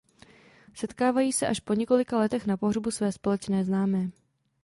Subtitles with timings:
[0.73, 4.11] Setkávají se až po několika letech na pohřbu své společné známé.